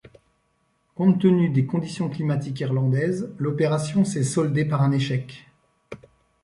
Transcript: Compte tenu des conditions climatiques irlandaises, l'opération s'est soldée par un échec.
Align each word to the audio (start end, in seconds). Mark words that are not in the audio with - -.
Compte 0.95 1.21
tenu 1.21 1.49
des 1.51 1.67
conditions 1.67 2.09
climatiques 2.09 2.61
irlandaises, 2.61 3.31
l'opération 3.37 4.03
s'est 4.03 4.23
soldée 4.23 4.65
par 4.65 4.81
un 4.81 4.91
échec. 4.91 5.45